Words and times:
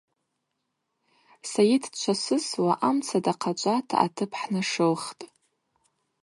Сайыт 1.51 1.83
дчвасысуа 1.93 2.73
амца 2.87 3.17
дахъачӏвата 3.25 3.95
атып 4.05 4.31
хӏнашылхтӏ. 4.39 5.23